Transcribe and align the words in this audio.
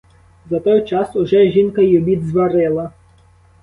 За 0.49 0.59
той 0.59 0.85
час 0.85 1.15
уже 1.15 1.51
жінка 1.51 1.81
й 1.81 1.97
обід 1.97 2.23
зварила. 2.27 2.91